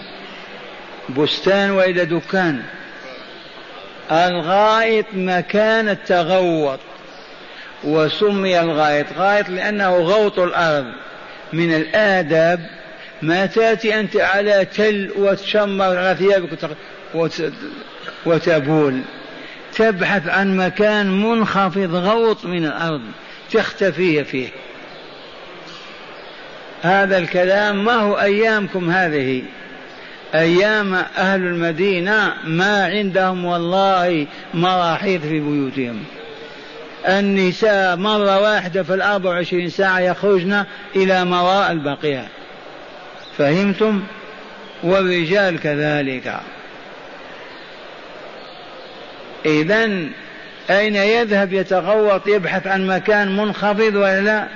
[1.19, 2.63] بستان وإلى دكان.
[4.13, 6.81] الغائط مكان التغوط.
[7.85, 9.07] وسمي الغائط.
[9.19, 10.93] غائط لأنه غوط الأرض.
[11.53, 12.82] من الآداب
[13.23, 16.49] ما تأتي أنت على تل وتشمر على ثيابك
[18.27, 19.01] وتبول.
[19.77, 23.01] تبحث عن مكان منخفض غوط من الأرض
[23.51, 24.49] تختفي فيه.
[26.83, 29.43] هذا الكلام ما هو أيامكم هذه؟
[30.35, 36.05] أيام أهل المدينة ما عندهم والله مراحيض في بيوتهم.
[37.09, 40.65] النساء مرة واحدة في الأربع وعشرين ساعة يخرجن
[40.97, 42.25] إلى مراء البقيع.
[43.39, 44.03] فهمتم؟
[44.83, 46.41] والرجال كذلك.
[49.47, 49.85] إذا
[50.71, 54.49] أين يذهب يتغوط يبحث عن مكان منخفض ولا؟ لا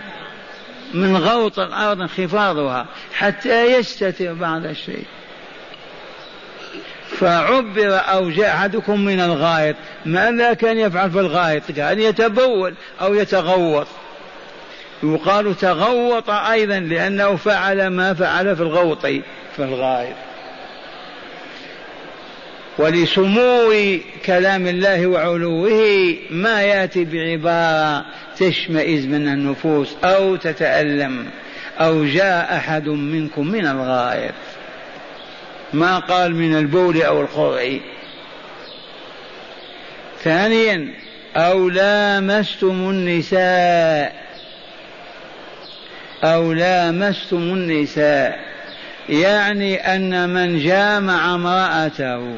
[0.95, 5.05] من غوط الأرض انخفاضها حتى يستتر بعض الشيء.
[7.11, 13.87] فعبر أو جاء أحدكم من الغائط ماذا كان يفعل في الغائط؟ كان يتبول أو يتغوط.
[15.03, 19.07] يقال تغوط أيضا لأنه فعل ما فعل في الغوط.
[19.57, 20.17] في الغائط
[22.79, 23.73] ولسمو
[24.27, 28.05] كلام الله وعلوه ما يأتي بعبارة
[28.39, 31.27] تشمئز منها النفوس أو تتألم
[31.81, 34.35] أو جاء أحد منكم من الغائط
[35.73, 37.79] ما قال من البول أو القرع
[40.23, 40.93] ثانيا
[41.37, 44.26] أو لامستم النساء.
[46.25, 48.41] أو لامستم النساء
[49.09, 52.35] يعني أن من جامع امرأته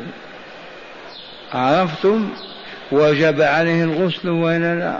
[1.54, 2.28] عرفتم؟
[2.92, 4.98] وجب عليه الغسل ولا لا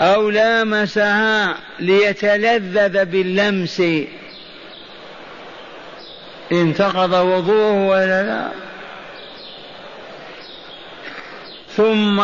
[0.00, 3.82] أو لامسها ليتلذذ باللمس
[6.52, 8.48] انتقض وضوءه ولا لا
[11.76, 12.22] ثم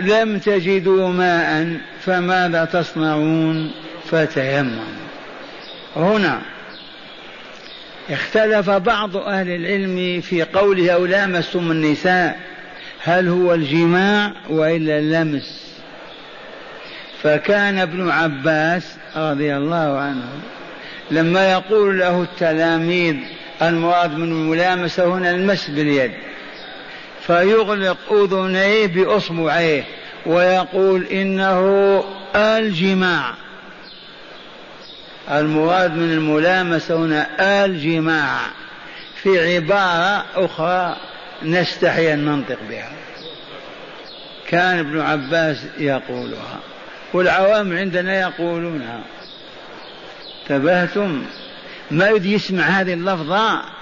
[0.00, 3.70] لم تجدوا ماء فماذا تصنعون؟
[4.10, 4.84] فتيمموا.
[5.96, 6.40] هنا
[8.10, 12.40] اختلف بعض أهل العلم في قوله أو لامستم النساء
[13.04, 15.76] هل هو الجماع وإلا اللمس.
[17.22, 20.28] فكان ابن عباس رضي الله عنه
[21.10, 23.16] لما يقول له التلاميذ
[23.62, 26.12] المراد من الملامسة هنا المس باليد.
[27.26, 29.84] فيغلق أذنيه بأصبعيه
[30.26, 32.04] ويقول إنه
[32.36, 33.34] الجماع.
[35.30, 38.38] المراد من الملامسة هنا الجماع.
[39.22, 40.96] في عبارة أخرى
[41.42, 42.92] نستحي أن ننطق بها.
[44.48, 46.60] كان ابن عباس يقولها
[47.12, 49.00] والعوام عندنا يقولونها.
[50.48, 51.22] تبهتم
[51.90, 53.75] ما يريد يسمع هذه اللفظة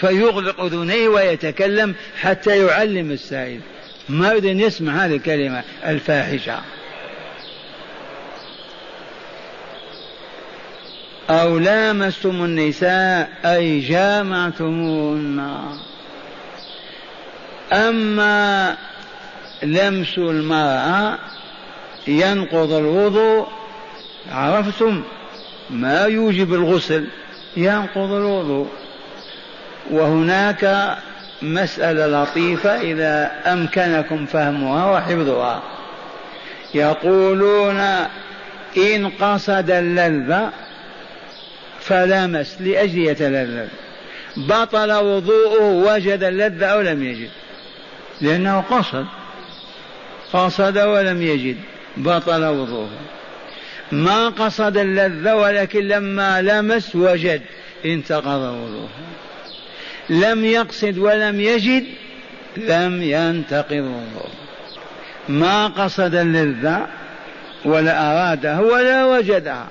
[0.00, 3.60] فيغلق أذنيه ويتكلم حتى يعلم السائل.
[4.08, 6.60] ما يريد أن يسمع هذه الكلمة الفاحشة.
[11.30, 15.58] أو لامستم النساء أي جامعتموهن.
[17.72, 18.76] أما
[19.62, 21.18] لمس المرأة
[22.08, 23.48] ينقض الوضوء
[24.32, 25.02] عرفتم
[25.70, 27.06] ما يوجب الغسل؟
[27.56, 28.68] ينقض الوضوء.
[29.90, 30.96] وهناك
[31.42, 35.62] مسألة لطيفة إذا أمكنكم فهمها وحفظها.
[36.74, 37.80] يقولون
[38.76, 40.50] إن قصد اللذة
[41.80, 43.68] فلمس لأجل يتلذذ
[44.36, 47.30] بطل وضوءه وجد اللذة أو لم يجد.
[48.20, 49.06] لأنه قصد.
[50.32, 51.56] قصد ولم يجد.
[51.96, 52.90] بطل وضوءه.
[53.92, 57.42] ما قصد اللذة ولكن لما لمس وجد
[57.84, 58.88] انتقض وضوءه.
[60.10, 61.84] لم يقصد ولم يجد
[62.56, 63.72] لم ينتقض.
[63.72, 64.30] وضوءه
[65.28, 66.86] ما قصد اللذة
[67.64, 69.68] ولا أرادها ولا وجدها.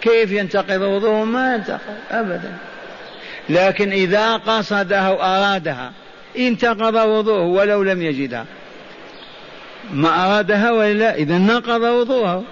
[0.00, 2.52] كيف ينتقض وضوءه؟ ما ينتقض أبدا.
[3.48, 5.92] لكن إذا قصدها وأرادها
[6.38, 8.46] انتقض وضوءه ولو لم يجدها.
[9.92, 12.44] ما أرادها ولا إذا نقض وضوءه.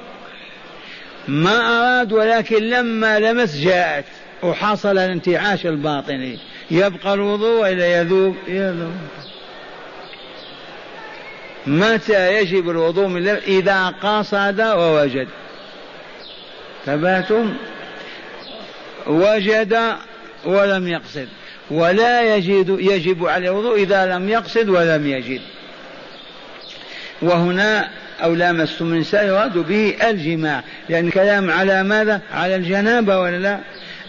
[1.28, 4.04] ما أراد ولكن لما لمس جاءت
[4.42, 6.38] وحصل الانتعاش الباطني.
[6.70, 8.92] يبقى الوضوء ولا يذوب يذوب.
[11.66, 15.28] متى يجب الوضوء من إذا قصد ووجد.
[16.86, 17.54] ثباتم
[19.06, 19.78] وجد
[20.44, 21.28] ولم يقصد.
[21.70, 25.40] ولا يجد يجب عليه الوضوء إذا لم يقصد ولم يجد.
[27.22, 27.88] وهنا
[28.22, 30.62] أو لامستم النساء يراد به الجماع.
[30.88, 33.60] لأن الكلام على ماذا؟ على الجنابة ولا لا؟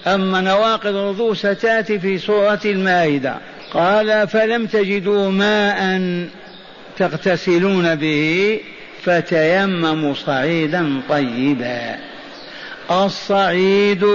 [0.08, 3.36] أما نواقض الوضوء ستأتي في سورة المائدة.
[3.74, 6.02] قال فلم تجدوا ماء
[6.98, 8.60] تغتسلون به
[9.04, 11.96] فتيمموا صعيدا طيبا.
[12.92, 14.06] الصعيد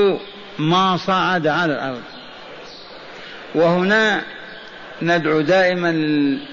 [0.59, 2.03] ما صعد على الأرض.
[3.55, 4.23] وهنا
[5.03, 5.93] ندعو دائما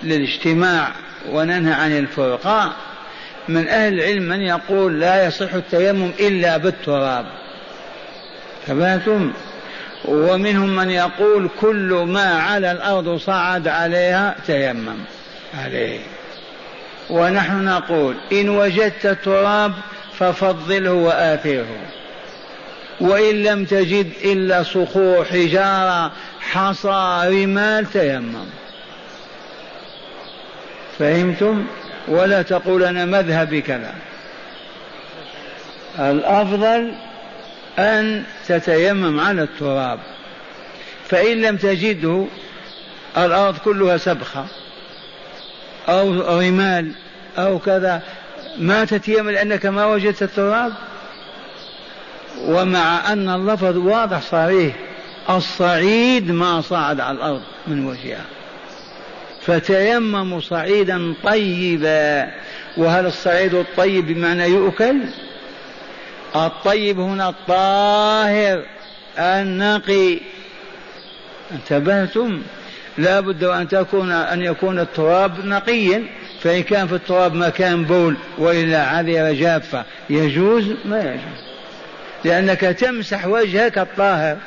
[0.04, 0.92] للاجتماع
[1.32, 2.74] وننهى عن الفرقة
[3.50, 7.26] من أهل العلم من يقول لا يصح التيمم إلا بالتراب.
[8.68, 9.34] ثباتم
[10.06, 14.98] ومنهم من يقول كل ما على الأرض صعد عليها تيمم.
[15.58, 16.00] عليه.
[17.10, 19.74] ونحن نقول إن وجدت التراب
[20.20, 21.78] ففضله وآثره.
[23.02, 28.46] وإن لم تجد إلا صخور حجارة حصى رمال تيمم.
[31.00, 31.66] فهمتم؟
[32.08, 33.94] ولا تقول أنا مذهبي كذا.
[36.00, 36.92] الأفضل
[37.80, 40.00] أن تتيمم على التراب
[41.10, 42.26] فإن لم تجده
[43.18, 44.46] الأرض كلها سبخة
[45.90, 46.92] أو رمال
[47.38, 48.02] أو كذا
[48.58, 50.74] ما تتيمم لأنك ما وجدت التراب؟
[52.42, 54.76] ومع أن اللفظ واضح صريح
[55.30, 58.26] الصعيد ما صعد على الأرض من وجهها.
[59.42, 62.32] فتيمموا صعيدا طيبا.
[62.78, 64.96] وهل الصعيد الطيب بمعنى يؤكل؟
[66.36, 68.64] الطيب هنا الطاهر
[69.18, 70.20] النقي.
[71.52, 72.42] انتبهتم؟
[72.98, 76.04] لا بد أن تكون أن يكون التراب نقيا
[76.42, 79.84] فإن كان في التراب مكان بول وإلا عذرة جافة.
[80.10, 81.44] يجوز؟ ما يجوز.
[82.26, 84.38] لأنك تمسح وجهك الطاهر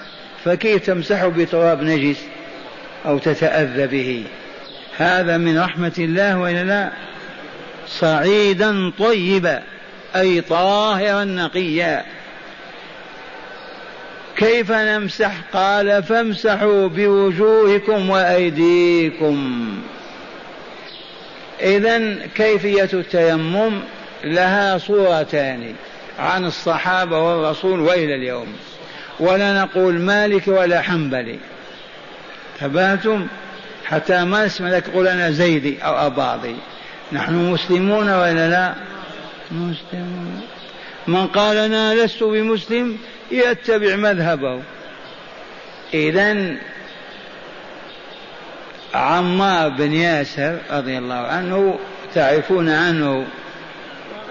[0.44, 2.17] فكيف تمسحه بتراب نجس
[3.06, 4.25] أو تتأذى به؟
[4.96, 6.90] هذا من رحمة الله وإلا لا؟
[7.88, 9.63] صعيدا طيبا.
[10.17, 12.04] أي طاهرا نقيا.
[14.37, 19.69] كيف نمسح؟ قال فامسحوا بوجوهكم وأيديكم.
[21.61, 23.81] إذا كيفية التيمم؟
[24.25, 25.75] لها صورتان
[26.19, 28.57] عن الصحابة والرسول وإلى اليوم.
[29.21, 31.38] ولا نقول مالك ولا حنبلي.
[32.61, 33.27] تباتم
[33.85, 36.57] حتى ما نسمع لك قول أنا زيدي أو أباضي.
[37.13, 38.75] نحن مسلمون ولا لا؟
[39.51, 40.42] مسلمون
[41.07, 42.99] من قال أنا لست بمسلم
[43.31, 44.63] يتبع مذهبه.
[45.94, 46.57] إذا
[48.94, 51.79] عمار بن ياسر رضي الله عنه
[52.15, 53.27] تعرفون عنه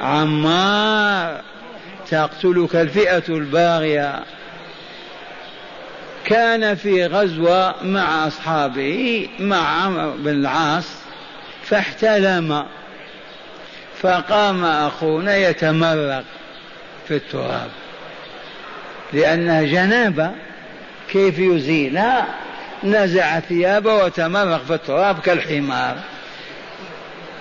[0.01, 1.41] عمار
[2.09, 4.24] تقتلك الفئة الباغية.
[6.26, 10.88] كان في غزوة مع أصحابه مع عمرو بن العاص
[11.63, 12.66] فاحتلم.
[14.05, 16.23] فقام أخونا يتمرق
[17.07, 17.69] في التراب.
[19.13, 20.31] لأنها جنابة
[21.11, 22.27] كيف يزيلها
[22.83, 25.95] نزع ثيابه وتمرق في التراب كالحمار.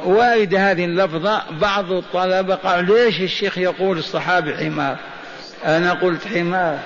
[0.04, 4.96] وارد هذه اللفظة بعض الطلبة قال ليش الشيخ يقول الصحابي حمار؟
[5.66, 6.78] أنا قلت حمار.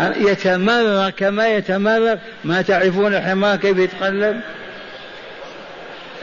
[0.00, 2.18] يتمرق كما يتمرق.
[2.44, 4.40] ما تعرفون الحمار كيف يتقلب؟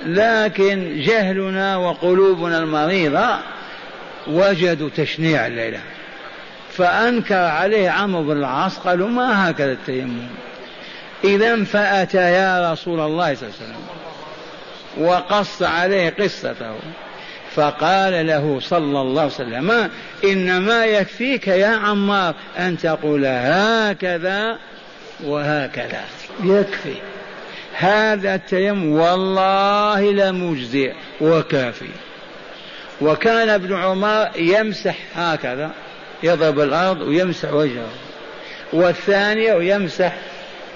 [0.05, 3.39] لكن جهلنا وقلوبنا المريضة
[4.27, 5.79] وجدوا تشنيع الليلة.
[6.71, 10.27] فأنكر عليه عمرو بن العاص قالوا ما هكذا التيمم.
[11.23, 13.85] إذا فأتى يا رسول الله صلى الله عليه وسلم.
[15.07, 16.75] وقص عليه قصته.
[17.55, 19.89] فقال له صلى الله عليه وسلم
[20.23, 24.57] إنما يكفيك يا عمار أن تقول هكذا
[25.23, 26.03] وهكذا.
[26.43, 26.95] يكفي.
[27.79, 31.89] هذا التيمم والله لمجزئ وكافي.
[33.01, 35.71] وكان ابن عمر يمسح هكذا
[36.23, 37.89] يضرب الأرض ويمسح وجهه.
[38.73, 40.13] والثانية ويمسح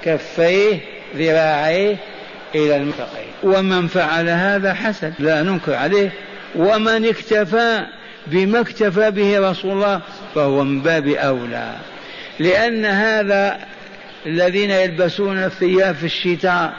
[0.04, 0.80] كفيه
[1.16, 1.98] ذراعيه
[2.56, 6.12] إلى المرفقين ومن فعل هذا حسن لا ننكر عليه.
[6.56, 7.86] ومن اكتفى
[8.28, 10.02] بما اكتفى به رسول الله
[10.36, 11.76] فهو من باب أولى.
[12.40, 13.60] لأن هذا
[14.26, 16.74] الذين يلبسون الثياب في الشتاء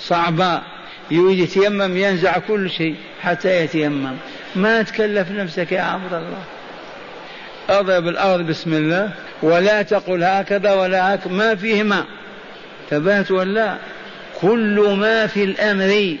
[0.00, 0.62] صعبة
[1.10, 4.16] يريد يتيمم ينزع كل شيء حتى يتيمم.
[4.56, 6.42] ما تكلف نفسك يا عبد الله.
[7.68, 9.10] أضرب الأرض بسم الله.
[9.42, 12.04] ولا تقل هكذا ولا هكذا ما فيه ماء
[12.90, 13.76] ثبات ولا
[14.40, 16.16] كل ما في الأمر.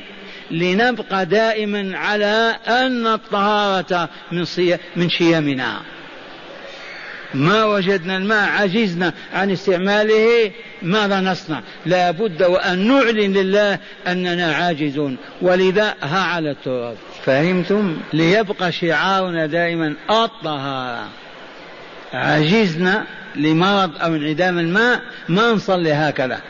[0.50, 4.44] لنبقى دائما على أن الطهارة من
[4.96, 5.80] من شيمنا.
[7.34, 10.50] ما وجدنا الماء عجزنا عن استعماله
[10.82, 15.16] ماذا نصنع؟ لا بد وأن نعلن لله أننا عاجزون.
[15.42, 16.96] ولذا ها على التراب.
[17.24, 21.08] فهمتم؟ ليبقى شعارنا دائما الطهارة
[22.12, 23.04] عجزنا
[23.36, 26.40] لمرض أو انعدام الماء ما نصلي هكذا.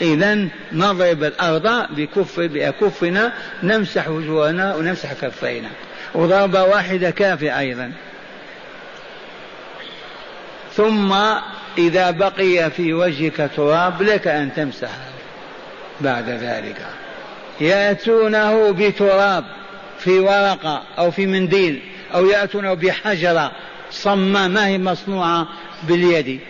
[0.00, 3.32] إذا نضرب الأرض بكف بأكفنا
[3.62, 5.68] نمسح وجوهنا ونمسح كفينا.
[6.14, 7.92] وضربة واحدة كافية أيضا.
[10.78, 11.12] ثم
[11.78, 14.90] إذا بقي في وجهك تراب لك أن تمسح
[16.00, 16.86] بعد ذلك.
[17.60, 19.44] يأتونه بتراب
[19.98, 21.82] في ورقة أو في منديل
[22.14, 23.52] أو يأتونه بحجرة
[23.90, 25.48] صماء ما هي مصنوعة
[25.82, 26.40] باليد.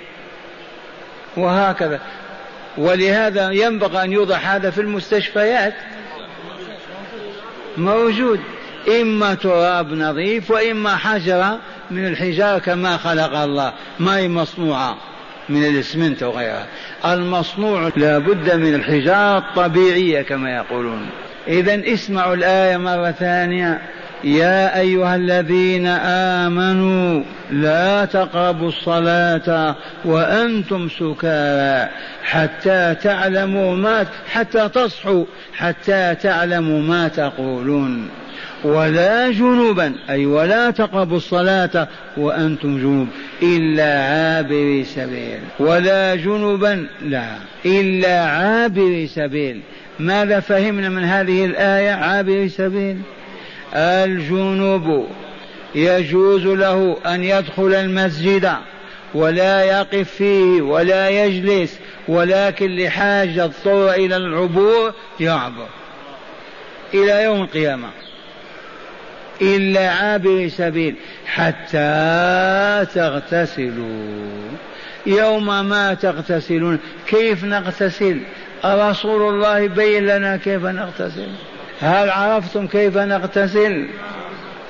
[1.36, 2.00] وهكذا.
[2.78, 5.74] ولهذا ينبغي أن يوضع هذا في المستشفيات.
[7.76, 8.40] موجود.
[9.00, 11.58] إما تراب نظيف وإما حجرة
[11.90, 13.72] من الحجارة كما خلق الله.
[14.00, 14.96] ما هي مصنوعة
[15.48, 16.66] من الاسمنت وغيرها.
[17.04, 21.06] المصنوع لا بد من الحجارة الطبيعية كما يقولون.
[21.48, 23.80] إذا اسمعوا الآية مرة ثانية.
[24.24, 25.86] يا أيها الذين
[26.46, 31.88] آمنوا لا تقربوا الصلاة وأنتم سكارى
[32.24, 35.24] حتى تعلموا ما حتى تصحوا
[35.56, 38.08] حتى تعلموا ما تقولون.
[38.64, 43.08] ولا جنوبا أي ولا تقربوا الصلاة وأنتم جنوب
[43.42, 45.40] إلا عابري سبيل.
[45.60, 47.36] ولا جنوبا لا
[47.66, 49.60] إلا عابري سبيل.
[49.98, 52.98] ماذا فهمنا من هذه الآية؟ عابري سبيل.
[53.74, 55.06] الجنوب
[55.74, 58.52] يجوز له أن يدخل المسجد
[59.14, 61.78] ولا يقف فيه ولا يجلس
[62.08, 65.66] ولكن لحاجة اضطر إلى العبور يعبر.
[66.94, 67.88] إلى يوم القيامة.
[69.42, 70.94] إلا عابر سبيل
[71.26, 74.58] حتى تغتسلوا.
[75.06, 78.20] يوم ما تغتسلون كيف نغتسل؟
[78.64, 81.28] رسول الله بين لنا كيف نغتسل؟
[81.80, 83.88] هل عرفتم كيف نغتسل؟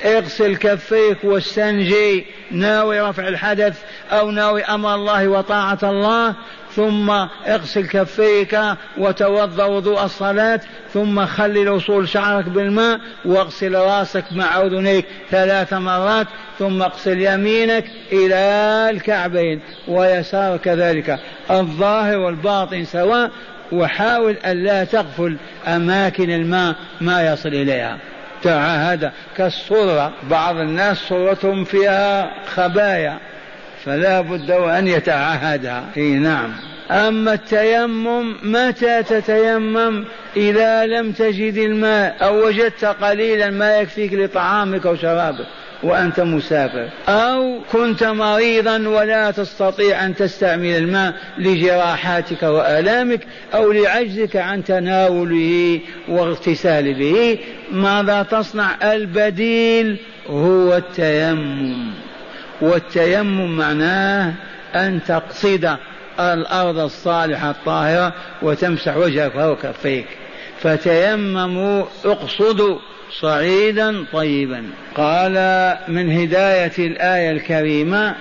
[0.04, 6.34] اغسل كفيك واستنجي ناوي رفع الحدث أو ناوي أمر الله وطاعة الله؟
[6.78, 7.10] ثم
[7.46, 8.60] اغسل كفيك
[8.98, 10.60] وتوضأ وضوء الصلاة
[10.92, 16.26] ثم خلل وصول شعرك بالماء واغسل رأسك مع أذنيك ثلاث مرات
[16.58, 18.36] ثم اغسل يمينك إلى
[18.90, 19.60] الكعبين.
[19.88, 21.18] ويسار كذلك.
[21.50, 23.30] الظاهر والباطن سواء
[23.72, 27.98] وحاول ألا تغفل أماكن الماء ما يصل إليها.
[28.42, 33.18] تعهد كالصرة بعض الناس صورتهم فيها خبايا.
[33.84, 36.52] فلا بد أن يتعهدها إي نعم.
[36.90, 40.04] أما التيمم متى تتيمم؟
[40.36, 45.46] إذا لم تجد الماء أو وجدت قليلا ما يكفيك لطعامك وشرابك
[45.82, 46.88] وأنت مسافر.
[47.08, 53.20] أو كنت مريضا ولا تستطيع أن تستعمل الماء لجراحاتك وآلامك
[53.54, 57.38] أو لعجزك عن تناوله واغتسال به
[57.72, 62.08] ماذا تصنع؟ البديل هو التيمم.
[62.60, 64.32] والتيمم معناه
[64.74, 65.76] أن تقصد
[66.20, 70.06] الأرض الصالحة الطاهرة وتمسح وجهك وكفيك
[70.60, 72.78] فتيمموا اقصدوا
[73.20, 74.64] صعيدا طيبا.
[74.94, 75.34] قال
[75.88, 78.14] من هداية الآية الكريمة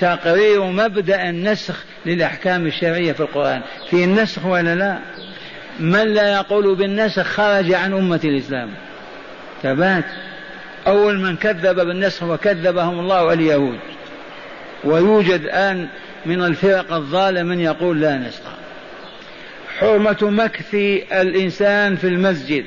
[0.00, 3.62] تقرير مبدأ النسخ للأحكام الشرعية في القرآن.
[3.90, 4.98] في النسخ ولا لا؟
[5.80, 8.70] من لا يقول بالنسخ خرج عن أمة الإسلام.
[9.62, 10.04] ثبات
[10.86, 13.78] أول من كذب بالنسخ وكذبهم الله اليهود
[14.84, 15.88] ويوجد الآن
[16.26, 18.64] من الفرق الضالة من يقول لا نسخ
[19.78, 20.74] حرمة مكث
[21.12, 22.64] الإنسان في المسجد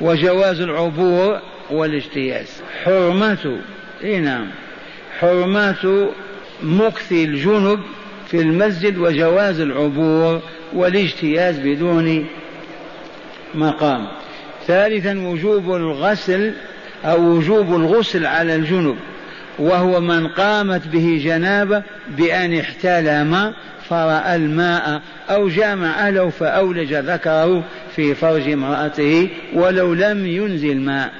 [0.00, 1.40] وجواز العبور
[1.70, 2.62] والاجتياز.
[2.84, 3.58] حرمة
[4.04, 4.46] إي نعم.
[5.20, 6.08] حرمة
[6.62, 7.80] مكث الجنب
[8.26, 10.40] في المسجد وجواز العبور
[10.72, 12.26] والاجتياز بدون
[13.54, 14.06] مقام.
[14.66, 16.52] ثالثا وجوب الغسل
[17.04, 18.96] أو وجوب الغسل على الجنب
[19.58, 21.82] وهو من قامت به جنابة
[22.16, 23.52] بأن احتلم
[23.88, 27.62] فرأى الماء أو جامع أهله فأولج ذكره
[27.96, 31.10] في فرج امرأته ولو لم ينزل ماء.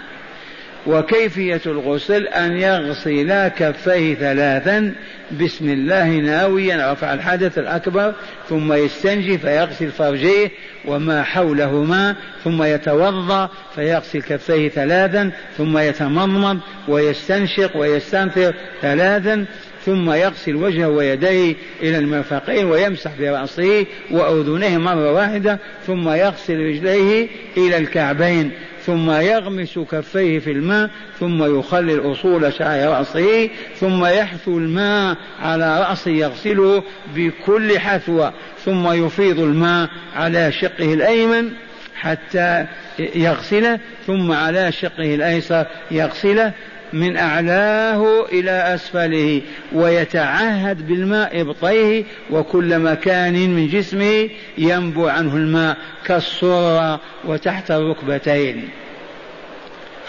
[0.86, 4.94] وكيفية الغسل أن يغسل كفيه ثلاثا
[5.40, 8.14] بسم الله ناويا رفع الحدث الأكبر
[8.48, 10.50] ثم يستنجي فيغسل فرجيه
[10.84, 16.58] وما حولهما ثم يتوضأ فيغسل كفيه ثلاثا ثم يتمضمض
[16.88, 19.46] ويستنشق ويستنثر ثلاثا
[19.86, 27.78] ثم يغسل وجهه ويديه إلى المرفقين ويمسح برأسه وأذنيه مرة واحدة ثم يغسل رجليه إلى
[27.78, 28.50] الكعبين.
[28.88, 36.10] ثم يغمس كفيه في الماء ثم يخلل أصول شعر رأسه ثم يحثو الماء على رأسه
[36.10, 36.82] يغسله
[37.14, 38.32] بكل حثوة
[38.64, 41.50] ثم يفيض الماء على شقه الأيمن
[41.94, 42.66] حتى
[42.98, 46.52] يغسله ثم على شقه الأيسر يغسله
[46.92, 54.28] من أعلاه إلى أسفله ويتعهد بالماء إبطيه وكل مكان من جسمه
[54.58, 58.68] ينبو عنه الماء كالصرة وتحت الركبتين.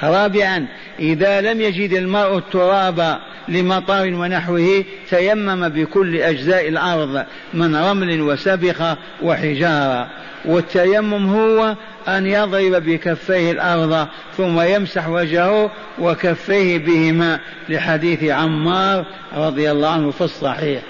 [0.03, 0.67] رابعا
[0.99, 10.09] إذا لم يجد الماء التراب لمطر ونحوه تيمم بكل أجزاء الأرض من رمل وسبخة وحجارة.
[10.45, 11.75] والتيمم هو
[12.07, 20.21] أن يضرب بكفيه الأرض ثم يمسح وجهه وكفيه بهما لحديث عمار رضي الله عنه في
[20.21, 20.81] الصحيح.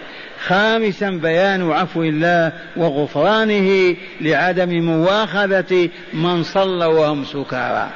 [0.47, 7.89] خامسا بيان عفو الله وغفرانه لعدم مواخذة من صلى وهم سكارى.